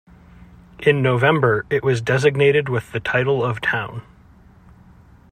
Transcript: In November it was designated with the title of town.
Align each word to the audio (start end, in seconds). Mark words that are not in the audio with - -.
In 0.79 1.03
November 1.03 1.63
it 1.69 1.83
was 1.83 2.01
designated 2.01 2.69
with 2.69 2.91
the 2.91 2.99
title 2.99 3.45
of 3.45 3.61
town. 3.61 4.01